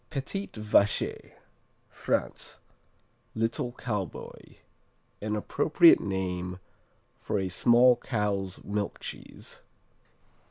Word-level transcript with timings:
Petit 0.09 0.49
Vacher 0.55 1.33
France 1.87 2.57
"Little 3.35 3.71
Cowboy," 3.73 4.55
an 5.21 5.35
appropriate 5.35 5.99
name 6.01 6.57
for 7.21 7.37
a 7.37 7.49
small 7.49 7.97
cow's 7.97 8.63
milk 8.63 8.99
cheese. 8.99 9.59